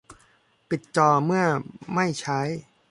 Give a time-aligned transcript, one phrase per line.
[0.69, 1.45] ปิดจอเมื่อ
[1.93, 2.39] ไม่ใช้